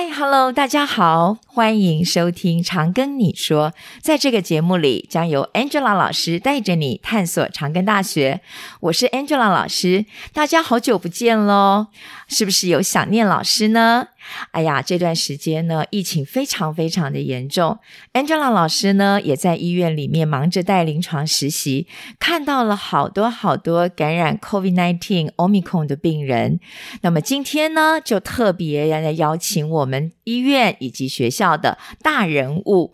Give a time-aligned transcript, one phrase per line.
[0.00, 3.70] 嗨，Hello，大家好，欢迎收听《长跟你说》。
[4.00, 8.40] 在这个节目里，将由 Angela 老师带着你探索长庚大学。
[8.80, 11.88] 我是 Angela 老师，大家好久不见喽，
[12.28, 14.06] 是不是有想念老师呢？
[14.52, 17.78] 哎呀，这段时间呢，疫情非常非常的严重。
[18.12, 21.86] Angela 老师呢，也在医院里面忙着带临床实习，
[22.18, 26.60] 看到了好多好多感染 COVID-19 Omicron 的病人。
[27.02, 32.92] 那么今天呢，就特别要来邀请我们医院以及学校的大人物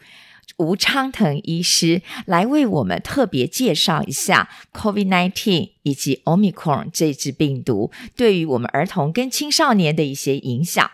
[0.58, 10.90] 吴昌腾医师来为我们特别介绍一下 COVID-19 以及 Omicron 这支病毒对于我们儿童跟青少年的一些影响。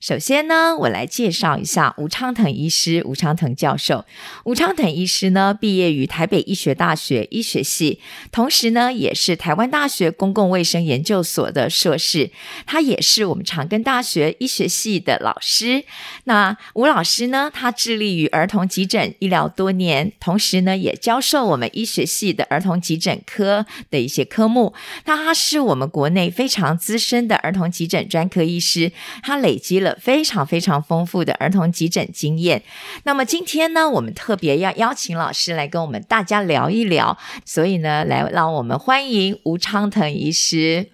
[0.00, 4.06] 首先呢，我来介绍一下吴昌腾医师、吴昌腾教授。
[4.44, 8.00] 吴昌腾医师呢，毕业于台北医学大学医学系，
[8.32, 12.30] 同时呢，也是台湾大学公共卫生研究所的硕士。
[12.64, 15.84] 他也是我们长庚大学医学系的老师。
[16.24, 24.72] 那吴老师呢，他致力于儿童急诊医疗多年，同时呢，也教授我们医学系的儿童急诊科的一些科目。
[25.04, 29.89] 那他是我们国内非常资深的儿童急诊专科医师，他累积了。
[30.00, 32.62] 非常非常丰富的儿童急诊经验。
[33.04, 37.16] 那么今天呢，我们特别要邀请老师来跟我们大家聊一聊。
[37.44, 40.90] 所以呢，来让我们欢迎吴昌腾医师。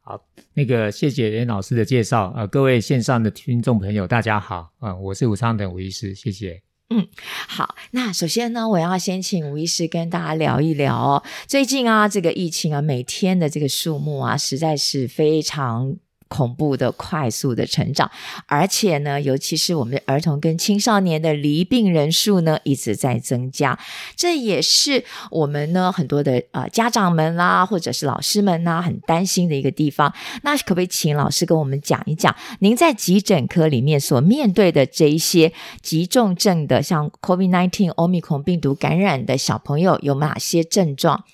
[0.00, 0.22] 好，
[0.54, 2.32] 那个谢谢任老师的介绍。
[2.36, 4.70] 呃，各位线上的听众朋友，大家好。
[4.80, 6.62] 嗯、呃，我是吴昌腾吴医师，谢谢。
[6.90, 7.06] 嗯，
[7.48, 7.74] 好。
[7.90, 11.22] 那首先呢，我要先请吴医师跟大家聊一聊哦。
[11.46, 15.96] 最近啊，这个疫情啊，每天的这个数目啊，实在是非常。
[16.36, 18.10] 恐怖的快速的成长，
[18.46, 23.78] 而且呢，尤其是我们的儿童跟青少年的罹病人数呢，一直在增加。
[24.14, 30.12] 这也是我们呢很多的呃家长们啦，或者是老师们呐，很担心的一个地方。
[30.42, 41.24] 那可不可以请老师跟我们讲一讲，您在急诊科里面所面对的这一些急重症的，像 COVID-19 Omicron 病毒感染的小朋友有哪些症状？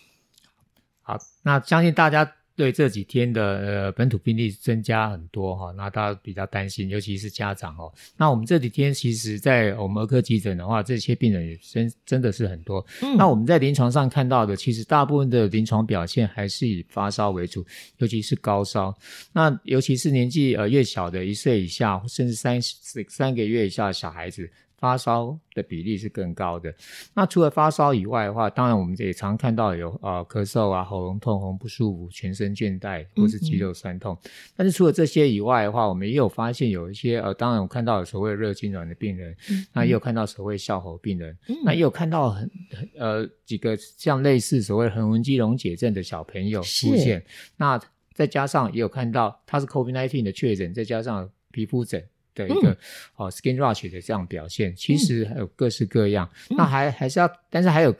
[1.02, 2.34] 好，那相信大家。
[2.54, 7.92] 对这几天的呃本土病例增加很多哈，那大家比较担心，尤其是家长哦。
[8.16, 12.84] 那我们这几天其实，在我们儿科急诊的话，这些病人也真真的是很多。
[13.02, 13.16] 嗯。
[13.16, 17.64] 那我们在临床上看到的，其实大部分的临床表现还是以发烧为主，
[17.98, 18.96] 尤其是高烧。
[19.32, 22.60] 那尤其是年纪呃越小的一岁以下，甚至三
[23.08, 24.50] 三个月以下的小孩子。
[24.82, 26.74] 发烧的比例是更高的。
[27.14, 34.12] 那除了发烧以外的话，当然我们也常看到有呃咳嗽啊、喉咙痛、喉咙不舒服、全身倦怠或是肌肉酸痛。
[34.12, 34.30] 嗯嗯。
[34.56, 39.36] 但是除了这些以外的话，我们也有发现有一些呃，当然我看到有所谓热痉挛的病人。
[39.72, 41.38] 那也有看到所谓哮吼病人。
[41.64, 42.50] 那也有看到很
[42.98, 47.24] 呃几个像类似所谓横纹肌溶解症的小朋友出现。
[47.56, 47.80] 那
[48.14, 52.02] 再加上也有看到他是 COVID-19 的确诊，再加上皮肤疹。
[52.34, 52.76] 的一个、嗯、
[53.16, 56.28] 哦，skin rash 的这样表现，其实还有各式各样。
[56.50, 57.94] 嗯、那还还是要，但是还有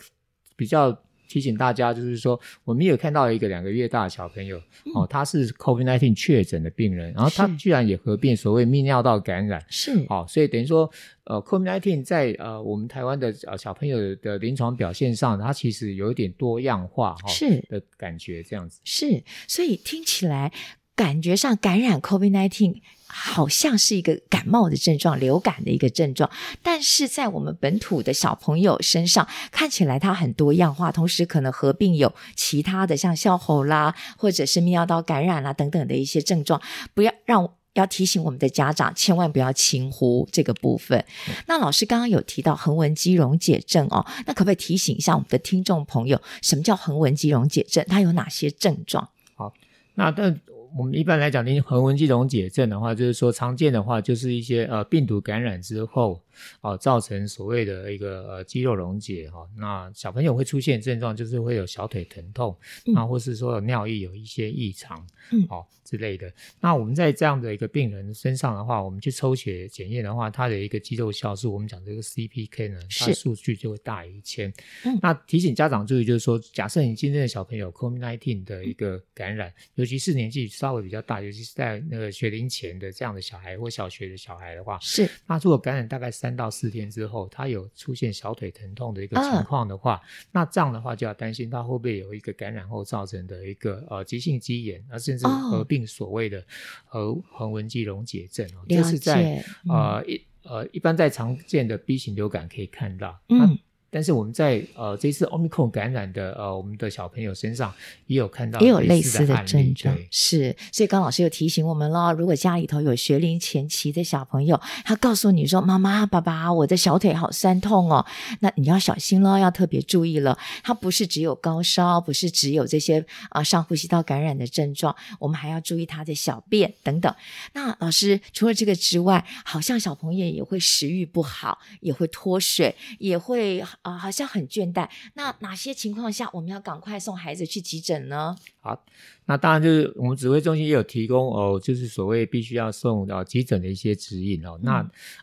[0.56, 0.96] 比较
[1.28, 10.90] 提醒大家，就是说，我们也有看到一个两个月大的小朋友，嗯、哦，他是 COVID-19 确诊的病人，然后他居然也合并所谓泌尿道感染，是，哦，所以等于说，
[11.24, 20.52] 呃，COVID-19 在呃我们台湾的呃小朋友的临床表现上，它其实有一点多样化哈，是、哦、的感觉这样子，是，所以听起来。
[20.94, 26.30] 感觉上感染 COVID-19 好像是一个感冒的症状，流感的一个症状，
[26.62, 36.60] 但是在我们本土的小朋友身上，看起来它很多样化，同时可能合并有其他的像哮吼啦，或者是泌尿道感染啦等等的一些症状。
[36.94, 41.04] 不要让要提醒我们的家长，千万不要轻忽这个部分。
[41.46, 47.84] 那老师刚刚有提到横纹肌溶解症哦，那可不可以提醒一下我们的听众朋友，什么叫横纹肌溶解症？
[47.88, 49.10] 它有哪些症状？
[49.34, 49.52] 好，
[49.96, 50.40] 那但。
[50.76, 56.20] 我们一般来讲，您横纹肌溶解症的话，就是说常见的话，就是一些呃病毒感染之后。
[56.60, 62.52] 哦，造成所谓的一个呃肌肉溶解哈、哦，那小朋友会出现症状，就是会有小腿疼痛，
[62.94, 66.32] 啊、嗯，或是说有尿液有一些异常，嗯，哦之类的。
[66.60, 74.52] 那我们在这样的一个病人身上的话，我们去抽血检验的话，它的一个肌肉酵素，我们讲这个 CPK 呢，它的数据就会大于一千。
[74.84, 96.44] 嗯，那提醒家长注意，就是说，假设你今天的小朋友 COVID-19 的一个感染，嗯、尤其是年纪稍微比较大，尤其是在那个学龄前的这样的小孩或小学的小孩的话，是，那如果感染大概三到四天之后，他有出现小腿疼痛的一个情况的话，啊、那这样的话就要担心他会不会有一个感染后造成的一个呃急性肌炎，而甚至合并所谓的
[96.84, 98.46] 横横纹肌溶解症。
[98.54, 103.20] 哦，这是在、嗯、呃一呃一般在常见的 B 型流感可以看到。
[103.28, 103.58] 嗯，
[103.94, 107.70] 但是我们在呃这次 Omicron 感染的呃我们的小朋友身上
[108.06, 110.56] 也有看到也有类似的症状，是。
[110.72, 118.06] 所以刚老师又提醒我们了，如果家里头有学龄前期的小朋友，他告诉你说：“妈妈、爸爸，我的小腿好酸痛哦。”
[118.40, 120.38] 那你要小心了，要特别注意了。
[120.62, 122.98] 他不是只有高烧，不是只有这些
[123.28, 127.14] 啊、呃、上呼吸道感染的症状，我们还要注意他的小便等等。
[127.52, 133.62] 那老师除了这个之外，好像小朋友也会食欲不好，也会脱水，也会。
[133.82, 134.88] 啊、好像很倦怠。
[135.14, 138.36] 那哪些情况下我们要赶快送孩子去急诊呢？
[138.64, 138.86] 好，
[139.26, 144.52] 那当然就是我们指挥中心也有提供哦，就是所谓必须要送到急诊的一些指引哦。
[144.54, 144.72] 嗯、那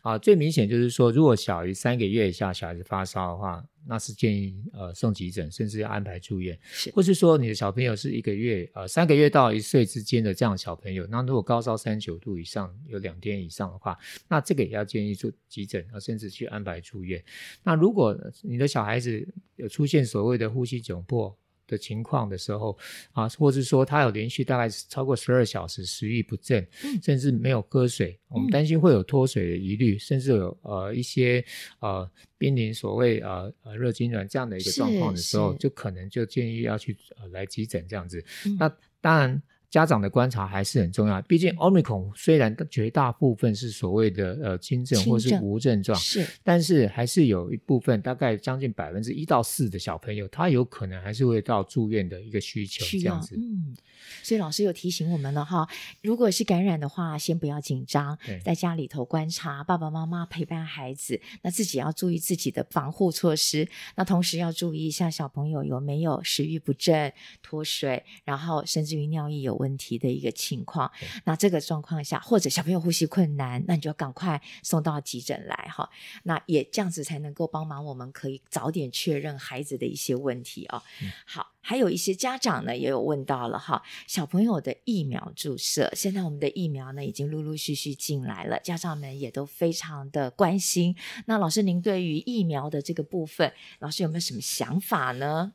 [0.02, 6.60] 啊、呃，最明显就是说，如果小于三个月以下小孩子发烧的话，那是建议呃送急诊，甚至要安排住院。
[6.64, 13.98] 是，或是说你的小朋友是一个月呃三个月到一岁之间的这样的小朋友，那如果高烧三九度以上，有两天以上的话，
[14.28, 17.24] 那这个也要建议做急诊，甚至去安排住院。
[17.64, 19.26] 那如果你的小孩子
[19.56, 21.34] 有出现所谓的呼吸窘迫，
[21.70, 22.78] 的情况的时候
[23.12, 31.44] 啊，或是说他有连续大概超过十二小时食欲不振，嗯、甚至没有喝水，嗯、我们担心会有脱水的疑虑，嗯、甚至有呃一些
[31.80, 38.24] 呃濒临所谓呃呃热痉挛这样的一个状况的时候，就可能就建议要去呃来急诊这样子。
[38.46, 38.70] 嗯、那
[39.00, 39.42] 当然。
[39.70, 53.36] 家长的观察还是很重要，毕竟 Omicron 虽然绝大部分是所谓的呃轻症或是无症状，是，但是还是有一部分大概将近百分之一到四的小朋友，他有可能还是会到住院的一个需求这样子。
[53.36, 53.76] 嗯，
[54.24, 55.68] 所以老师有提醒我们了哈，
[56.02, 67.14] 如果是感染的话，先不要紧张，在家里头观察，爸爸妈妈陪伴孩子，那自己要注意自己的防护措施，那同时要注意一下小朋友有没有食欲不振、
[67.44, 70.92] 脱水，然后甚至于尿液有问题的一个情况，
[71.26, 75.88] 那这个状况下，或者小朋友呼吸困难，那你就要赶快送到急诊来哈。
[76.24, 80.82] 那也这样子才能够帮忙，我们可以早点确认孩子的一些问题哦。
[81.04, 90.96] 嗯、好，还有一些家长呢也有问到了哈，小朋友的疫苗注射，现在我们的疫苗呢已经陆陆续续进来了，家长们也都非常的关心。
[91.26, 95.54] 那老师，您对于疫苗的这个部分，老师有没有什么想法呢？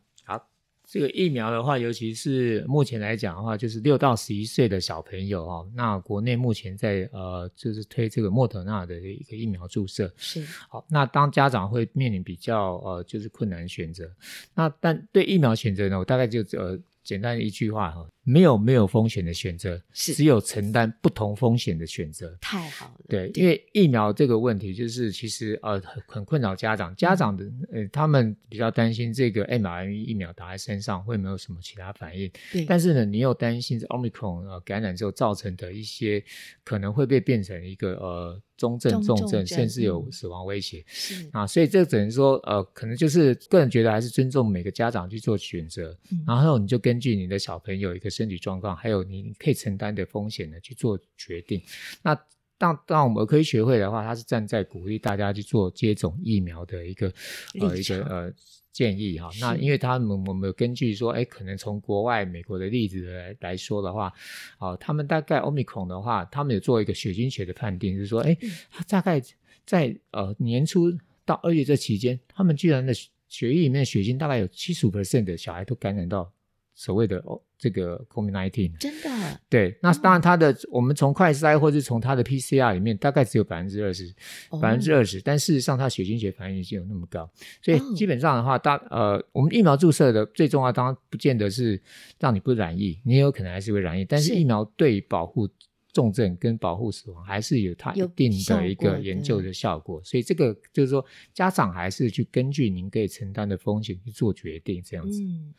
[0.95, 10.09] 这个疫苗的话，尤其是目前来讲的话，就是六到十一岁的小朋友哦，那国内目前在呃，就是推这个莫德纳的一个疫苗注射。
[10.17, 10.47] 是。
[10.69, 14.09] 好，那当家长会面临比较呃，就是困难选择。
[14.55, 16.79] 那但对疫苗选择呢，我大概就呃。
[17.05, 22.37] 简单一句话哈，没有没有风险的选择，是只有承担不同风险的选择。
[22.41, 32.65] 太好了，对，因为疫苗这个问题，就是其实呃很很困扰家长，家长的呃他们比较担心这个 mRNA 疫苗打在身上会没有什么其他反应，对。
[32.65, 36.25] 但是呢，你又担心这 Omicron 呃感染之后造成的一些
[36.65, 38.43] 可能会被变成一个呃。
[38.57, 40.83] 中症、重症，甚至有死亡威胁。
[40.87, 45.91] 是啊，所以这只能说，呃，可能就是个人觉得还是尊重每个家长去做选择。
[46.13, 51.61] 嗯、然后你就根据你的小朋友一个身体状况，还有你可以承担的风险呢去做决定。
[52.03, 52.15] 那
[52.57, 57.13] 当当我们儿科医学会的话，它是站在鼓励大家去做接种疫苗的一个
[57.61, 58.35] 呃一个呃。
[58.75, 64.13] 建议哈，那因为他们我们根据说，哎，可能从国外美国的例子来来说的话，
[64.59, 68.37] 啊，他们大概 Omicron 的话，他们有做一个血清学的判定，就是说，哎，
[68.73, 69.23] 他大概
[69.65, 70.93] 在呃年初
[71.25, 72.93] 到二月这期间，他们居然的
[73.29, 76.29] 血液里面的血清大概有七十五 percent 的小孩都感染到。
[76.75, 79.41] 所谓的哦，这个 COVID-19 真的？
[79.49, 84.13] 对，那当然它的、嗯、我们从快筛或者从它的 PCR 里面大概只有百分之二十，
[84.61, 87.31] 百分之二十，但事实上它血清学反应已经有那么高，
[87.63, 91.81] 所以基本上的话，大呃，我们疫苗注射的最重要，当然不见得是
[92.19, 95.49] 让你不染疫，你也有可能还是会染疫，但是疫苗对保护
[95.93, 105.23] 重症跟保护死亡还是有它一定的一个研究的效果，所以这个就是说家长还是去根据您可以承担的风险去做决定，这样子。
[105.23, 105.55] 嗯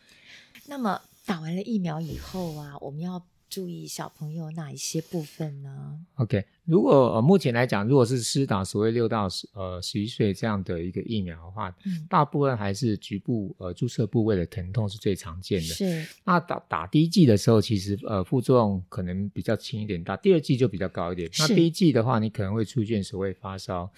[0.67, 15.67] 那么打完了疫苗以后啊，我们要注意小朋友哪一些部分呢？OK，如果呃目前来讲，如果是施打所谓六到十呃十一岁这样的一个疫苗的话，嗯，大部分还是局部呃注射部位的疼痛是最常见的。
[15.67, 16.05] 是。
[16.24, 21.31] 那打打第一剂的时候，其实呃副作用可能比较轻一点，打第二剂就比较高一点。
[21.31, 21.43] 是。
[21.43, 23.89] 那第一剂的话，你可能会出现所谓发烧，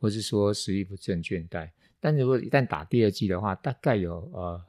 [0.00, 1.68] 或是说食欲不振、倦怠。
[2.00, 4.60] 但如果一旦打第二剂的话，大概有呃。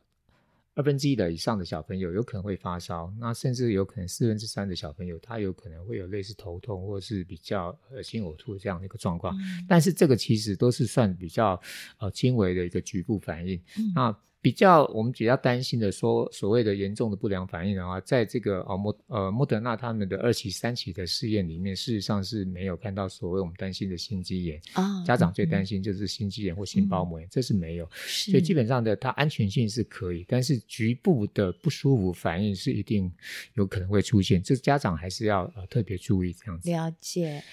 [0.75, 9.33] 二分之一的以上的小朋友有可能会发烧，那甚至有可能四分之三的小朋友他有可能会有类似头痛或是比较恶心呕吐这样的一个状况。
[9.37, 11.59] 嗯、但是这个其实都是算比较
[11.97, 13.55] 呃轻微的一个局部反应。
[13.77, 24.61] 嗯、那比较我们比较担心的说所谓的严重的不良反应的话，在这个哦莫呃莫德纳他们的二期、三期的试验里面，事实上是没有看到所谓我们担心的心肌炎。
[24.75, 27.89] 哦，家长最担心就是心肌炎或心包膜炎，嗯、这是没有。
[27.95, 33.11] 所以基本上的它安全性是可以，但是局部的不舒服反应是一定
[33.55, 36.69] 有可能会出现，这家长还是要呃特别注意这样子。
[36.69, 37.43] 了解。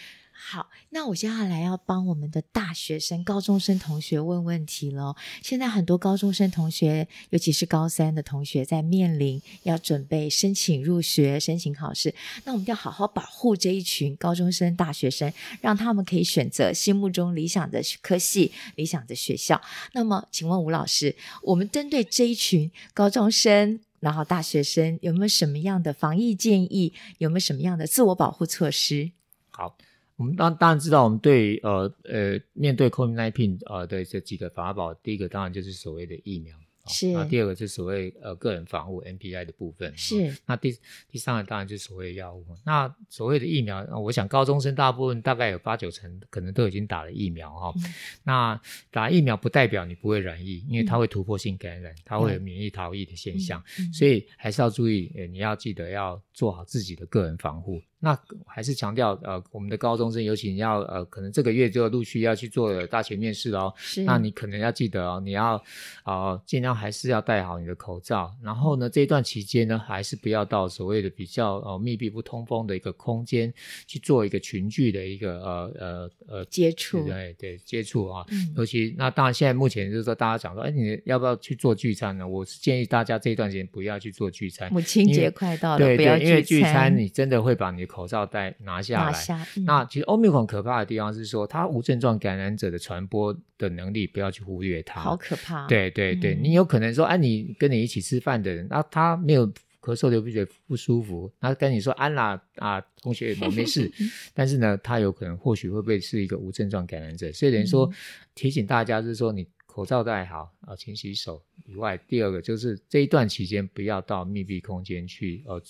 [0.44, 5.14] 好，那我接下来要帮我们的大学生、高中生同学问问题了。
[5.40, 12.12] 现在很多高中生同学，尤其是高三的同学，在面临要准备申请入学、申请考试。
[12.44, 19.58] 那我们要好好保护这一群高中生、大学生，让他们可以选择心目中理想的科系、理想的学校。
[19.92, 26.92] 那么，请问吴老师，我们针对这一群高中生，然后大学生，有没有什么样的防疫建议？
[27.18, 29.12] 有没有什么样的自我保护措施？
[29.48, 29.78] 好。
[30.22, 36.56] 我们当当然知道，我们对呃呃面对 COVID-19 呃的这几个法宝，第一个当然就是所谓的疫苗。
[36.86, 40.36] 是，那第二个是所谓呃个人防护 NPI 的部分，是。
[40.46, 40.76] 那第
[41.10, 42.44] 第三个当然就是所谓药物。
[42.64, 47.72] 那所谓的疫苗，我想高中生大部分大概有八九成可能都已经打了疫苗哈。
[47.76, 47.82] 嗯、
[48.22, 48.60] 那
[48.92, 57.80] 打疫苗不代表你不会染疫，因为它会突破性感染，嗯、它会有免疫逃逸的现象，嗯、所以还是要注意，呃，你要记得要做好自己的个人防护。
[58.04, 63.72] 那还是强调，呃，我们的高中生，尤其你要，呃，可能这个月就陆续要去做大学面试哦。
[63.76, 64.02] 是。
[64.02, 65.62] 那你可能要记得哦，你要，
[66.04, 68.34] 呃，尽量还是要戴好你的口罩。
[68.42, 73.54] 然后呢，这一段期间呢，还是不要到所谓的比较呃密闭不通风的一个空间
[73.86, 77.06] 去做一个群聚的一个呃呃呃接触。
[77.06, 78.26] 对对，接触啊。
[78.32, 78.52] 嗯。
[78.56, 82.26] 尤其那当然现在目前就是说大家讲说，哎，你要不要去做聚餐呢？
[82.26, 84.72] 我是建议大家这一段时间不要去做聚餐。
[84.72, 86.16] 母亲节快到了，对对，不要。
[86.16, 87.86] 因为聚餐你真的会把你。
[87.92, 89.12] 口罩戴拿下来。
[89.12, 95.02] 下嗯、那其实欧米孔可怕的地方是说，它无症状感染者的传播的能力不要去忽略它。
[95.02, 95.66] 好可怕。
[95.66, 99.46] 对对对，嗯、你有可能说，哎、啊，你跟你一起吃饭的人，那他没有
[99.82, 103.92] 咳嗽、流鼻水不舒服，他跟你说安啦啊，同学我没事，
[104.32, 107.30] 但是呢，他有可能或许会不会是一个无症状感染者？
[107.30, 107.92] 所以等于说、嗯、
[108.34, 115.62] 提醒大家，就是说你口罩戴好啊，勤洗手以外，第二个就是这一段期间不要到密闭空间去呃。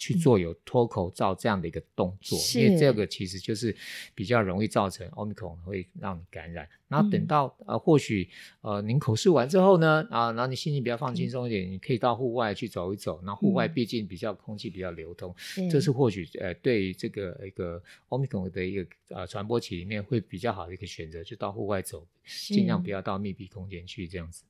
[0.00, 3.76] 去做有脱口罩这样的一个动作，嗯、因为这个其实就是
[4.14, 6.66] 比较容易造成 Omicron 会让你感染。
[6.88, 8.26] 然后等到、嗯、呃或许
[8.62, 13.20] 呃您口试完之后呢啊，然后你心情比较放轻松一点，嗯、你可以到户外去走一走。
[13.24, 24.44] 那户外毕竟比较空气比较流通，嗯、这是或许呃对于这个一个 Omicron 的一个呃传播期里面会比较好的一个选择，就到户外走，尽量不要到密闭空间去这样子。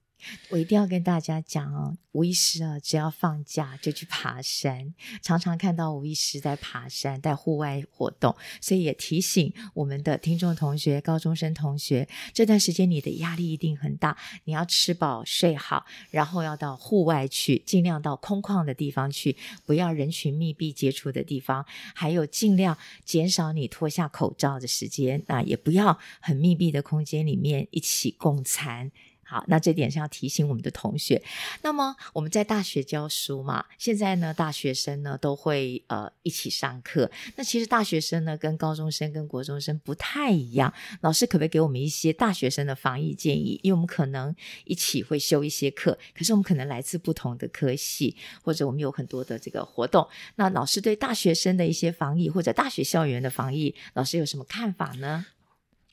[0.50, 28.91] 我一定要跟大家讲哦，吴医师啊，只要放假就去爬山，常常看到吴医师在爬山，在户外活动，所以也提醒我们的听众同学、高中生同学，这段时间你的压力一定很大，你要吃饱睡好，然后要到户外去，尽量到空旷的地方去，不要人群密闭接触的地方，还有尽量减少你脱下口罩的时间，那也不要很密闭的空间里面一起共餐。
[29.31, 31.23] 好，那这点是要提醒我们的同学。
[31.63, 37.09] 那么我们在大学教书嘛，现在呢，大学生呢都会呃一起上课。
[37.37, 40.75] 那其实大学生呢跟高中生跟国中生不太一样。
[41.03, 43.61] 老师可不可以给我们一些大学生的防疫建议？
[43.63, 44.35] 因为我们可能
[44.65, 50.09] 一起会修一些课，可是我们可能来自不同的科系，或者我们有很多的这个活动。
[50.35, 55.27] 那老师对大学生的一些防疫或者大学校园的防疫，老师有什么看法呢？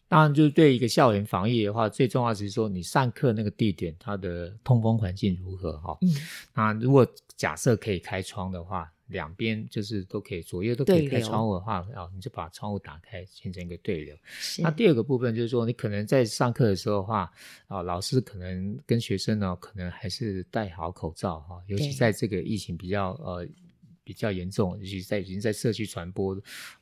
[0.09, 5.97] 当然，就是对一个校园防疫的话，最重要的是说你上课那个地点它的通风环境如何哈。
[6.01, 6.09] 嗯。
[6.53, 14.15] 那如果假设可以开窗的话，两边就是都可以，左右都可以开窗户的话，啊，你就把窗户打开，形成一个对流。
[14.59, 17.31] 那第二个部分就是说，你可能在上课的时候的话，
[17.67, 23.45] 啊，老师可能跟学生呢，可能还是戴好口罩哈，尤其在这个疫情比较呃。
[24.07, 26.33] 比较严重，尤其在已经在社区传播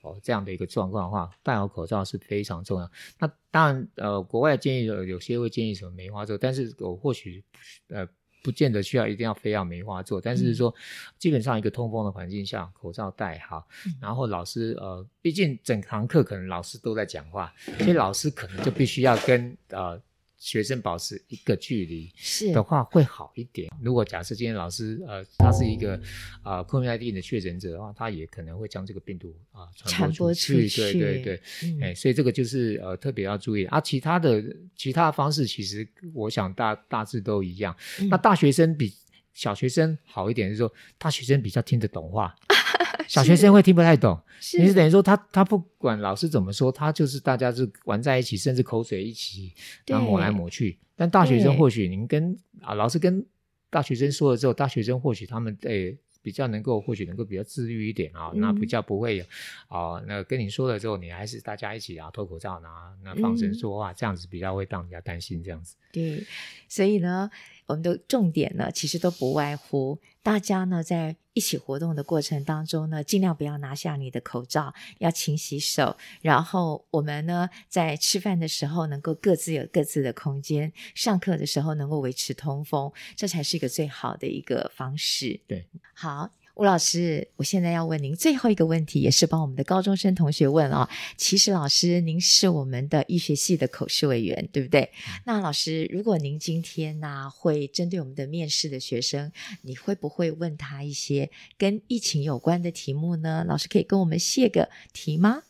[0.01, 2.91] 哦这样的一个状况的话，戴好口罩是非常重要。
[3.17, 7.43] 那当然，呃，国外建议有有些会建议什么梅花座，但是我或许
[7.87, 8.07] 呃
[8.43, 10.77] 不见得需要一定要非要梅花座，但是说、嗯、
[11.17, 19.99] 基本上一个通风的环境下，口罩戴好，嗯、然后老师呃，毕竟整堂课可能老师都在讲话，所以老师可能就必须要跟呃。
[20.45, 23.67] 学生保持一个距离是的话会好一点。
[23.81, 25.99] 如果假设今天老师呃他是一个
[26.43, 30.69] 啊 COVID-19 的确诊者的话，他也可能会将这个病毒啊传播出去。
[30.69, 33.81] 对对对，嗯、哎，所以这个就是呃特别要注意啊。
[33.81, 34.43] 其他的
[34.75, 37.75] 其他的方式其实我想大大致都一样。
[37.99, 38.93] 嗯、那大学生比
[39.33, 42.35] 小学生好一点，就是说大学生比较听得懂话。
[43.15, 44.19] 小学生会听不太懂。
[44.39, 49.53] 是你是等于说他他不管老师怎么说，他就是大家是玩在一起，甚至口水一起，
[49.87, 50.77] 然后抹来抹去。
[50.95, 53.25] 但大学生或许您跟啊老师跟
[53.69, 55.97] 大学生说了之后，大学生或许他们诶。
[56.25, 59.23] 比较能够，或许能够比较自律一点啊、那比较不会有
[59.67, 60.05] 啊、呃。
[60.07, 62.67] 那跟你说了之后，你还是大家一起啊脱口罩，拿
[63.03, 65.75] 那放声说话、嗯，这样子比较会让人家担心这样子。
[65.91, 66.23] 对，
[66.67, 67.29] 所以呢，
[67.67, 75.97] 我们的重点呢，其实都不外乎大家呢在一起活动的过程当中呢，尽量不要拿下你的口罩，要勤洗手。
[76.21, 85.41] 然后我们呢在吃饭的时候能够各自有各自的空间，上课的时候能够维持通风，这才是一个最好的一个方式。
[85.47, 85.67] 对。
[85.93, 90.89] 好，吴老师，我现在要问您最后一个问题，也是帮我们的高中生同学问啊。
[91.17, 94.83] 其实老师，您是我们的医学系的口试委员，对不对？
[94.83, 99.33] 嗯、那老师，如果您今天呢、啊、会针对我们的面试的学生，
[99.63, 103.43] 你会不会问他一些跟疫情有关的题目呢？
[103.45, 105.43] 老师可以跟我们泄个题吗？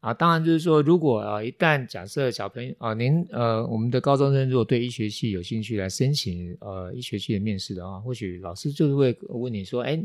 [0.00, 10.00] 啊，当然就是说，如果啊，一旦假设小朋友啊，您呃，我们的高中生如果对医学系有兴趣来申请呃医学系的面试的话，或许老师就是会问你说，哎。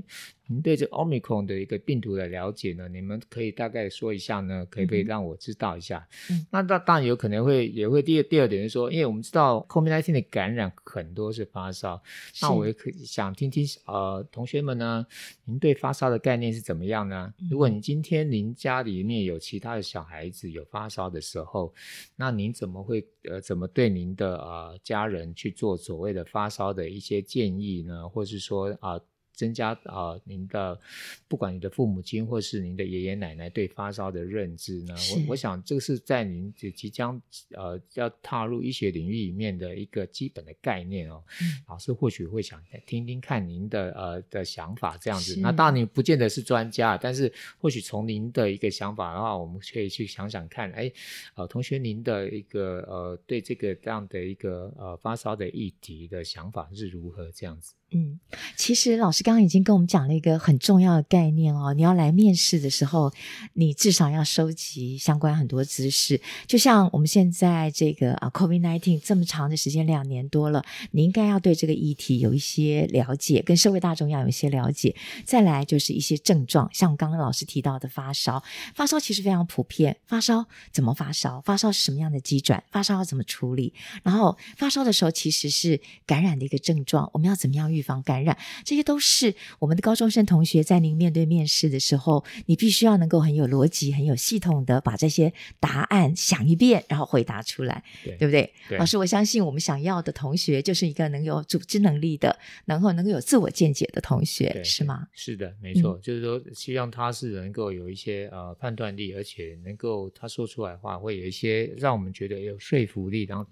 [0.45, 2.85] 您对这 Omicron 的一个病毒的了解呢？
[2.89, 4.67] 你们可以大概说一下呢？
[4.69, 6.05] 可以不可以让我知道一下？
[6.29, 12.03] 嗯，那那当然有可能会也会第二第二点是说，因为我们知道 COVID-19 的感染很多是发烧，
[12.41, 15.07] 那我也可以想听听呃同学们呢，
[15.45, 17.33] 您对发烧的概念是怎么样呢？
[17.49, 21.73] 如果你今天您家里面有其他的小孩子有发烧的时候，
[22.15, 28.07] 那您怎么会呃怎么对您的呃家人去做所谓的发烧的一些建议呢？
[28.07, 28.99] 或是说啊？
[29.33, 30.79] 增加啊、呃，您的
[31.27, 34.93] 不管你的父母亲或是您的爷爷奶奶对发烧的认知呢？
[35.11, 37.21] 我我想这个是在您即将
[37.51, 41.23] 呃要踏入医学领域里面的一个基本的概念哦。
[41.41, 45.39] 嗯、老师或许会想听听看您的呃的想法这样子。
[45.39, 50.91] 那当然你不见得是专家，但是或许从您的一个想法的话，我们可以去想想看，哎，
[51.35, 57.73] 呃，同学您的一个呃对这个这样的一个呃发烧的议题的想法是如何这样子？
[57.95, 58.19] 嗯，
[58.57, 61.73] 其实老师刚刚已经跟我们讲了一个很重要的概念哦。
[61.75, 63.13] 你要来面试的时候，
[63.53, 66.19] 你至少要收集相关很多知识。
[66.47, 74.95] 就像我们现在这个啊，COVID-19 这么长的时间，两年多了，你应该要对这个议题有一些了解，跟社会大众要有一些了解。
[75.23, 79.97] 再来就是一些症状，像刚刚老师提到的发烧，发烧其实非常普遍。
[80.07, 81.41] 发烧怎么发烧？
[81.41, 82.63] 发烧是什么样的机转？
[82.71, 83.71] 发烧要怎么处理？
[84.01, 98.53] 然后发烧的时候其实是感染的一个症状，我们要怎么样预防感染，这些都是我们的高中生同学在您面对面试的时候，你必须要能够很有逻辑、很有系统的把这些答案想一遍，然后回答出来，对，对不对？
[98.69, 98.77] 对。
[98.77, 105.07] 老师，我相信我们想要的同学就是一个能有组织能力的，然后能够有自我见解的同学，是吗？
[105.11, 113.45] 是的，没错，嗯，就是说希望他是能够有一些呃判断力，而且能够他说出来的话会有一些让我们觉得有说服力，然后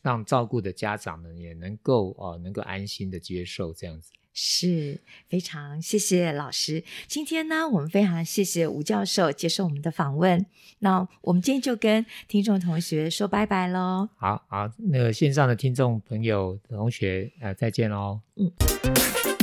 [0.00, 3.73] 让照顾的家长们也能够呃能够安心的接受。
[3.74, 6.82] 这样子是非常谢谢老师。
[7.06, 10.46] 今天呢，我们非常谢谢吴教授接受我们的访问。
[10.80, 14.08] 那我们今天就跟听众同学说拜拜喽。
[14.16, 18.20] 好好，那个线上的听众朋友同学，呃，再见喽。
[18.36, 19.33] 嗯。